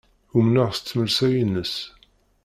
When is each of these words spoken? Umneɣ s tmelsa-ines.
Umneɣ 0.37 0.69
s 0.77 0.79
tmelsa-ines. 0.79 1.75